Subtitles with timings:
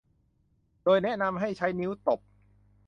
[0.83, 2.19] โดยแนะนำให้ให้นิ้วตบ